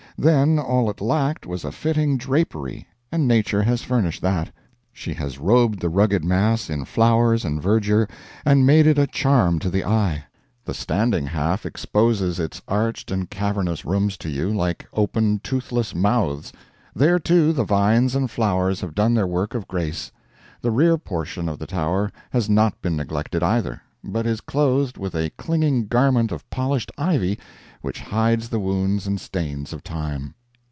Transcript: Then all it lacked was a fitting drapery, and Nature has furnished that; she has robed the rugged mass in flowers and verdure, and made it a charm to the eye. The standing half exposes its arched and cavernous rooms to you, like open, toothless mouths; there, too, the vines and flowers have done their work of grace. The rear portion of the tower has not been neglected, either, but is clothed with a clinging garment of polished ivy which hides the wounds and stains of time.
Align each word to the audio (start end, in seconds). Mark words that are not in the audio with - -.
Then 0.17 0.59
all 0.59 0.87
it 0.91 1.01
lacked 1.01 1.47
was 1.47 1.65
a 1.65 1.71
fitting 1.71 2.15
drapery, 2.15 2.85
and 3.11 3.27
Nature 3.27 3.63
has 3.63 3.81
furnished 3.81 4.21
that; 4.21 4.51
she 4.93 5.15
has 5.15 5.39
robed 5.39 5.79
the 5.79 5.89
rugged 5.89 6.23
mass 6.23 6.69
in 6.69 6.85
flowers 6.85 7.43
and 7.43 7.59
verdure, 7.59 8.07
and 8.45 8.63
made 8.63 8.85
it 8.85 8.99
a 8.99 9.07
charm 9.07 9.57
to 9.57 9.69
the 9.71 9.83
eye. 9.83 10.25
The 10.63 10.75
standing 10.75 11.25
half 11.25 11.65
exposes 11.65 12.39
its 12.39 12.61
arched 12.67 13.09
and 13.09 13.31
cavernous 13.31 13.83
rooms 13.83 14.15
to 14.17 14.29
you, 14.29 14.53
like 14.53 14.87
open, 14.93 15.39
toothless 15.39 15.95
mouths; 15.95 16.53
there, 16.95 17.17
too, 17.17 17.51
the 17.51 17.63
vines 17.63 18.13
and 18.13 18.29
flowers 18.29 18.81
have 18.81 18.93
done 18.93 19.15
their 19.15 19.25
work 19.25 19.55
of 19.55 19.67
grace. 19.67 20.11
The 20.61 20.69
rear 20.69 20.99
portion 20.99 21.49
of 21.49 21.57
the 21.57 21.65
tower 21.65 22.11
has 22.29 22.47
not 22.47 22.79
been 22.79 22.95
neglected, 22.95 23.41
either, 23.41 23.81
but 24.03 24.25
is 24.25 24.41
clothed 24.41 24.97
with 24.97 25.13
a 25.15 25.29
clinging 25.37 25.85
garment 25.85 26.31
of 26.31 26.47
polished 26.49 26.91
ivy 26.97 27.37
which 27.81 27.99
hides 27.99 28.49
the 28.49 28.59
wounds 28.59 29.05
and 29.05 29.21
stains 29.21 29.73
of 29.73 29.83
time. 29.83 30.33